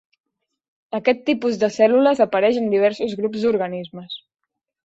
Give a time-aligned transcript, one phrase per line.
[0.99, 4.21] Aquest tipus de cèl·lules apareix en diversos grups d'organismes.